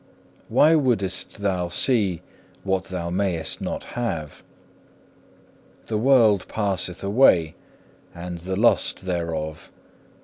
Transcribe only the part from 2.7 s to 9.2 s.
thou mayest not have? The world passeth away and the lust